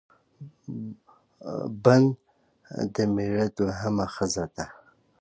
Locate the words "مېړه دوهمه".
3.13-4.05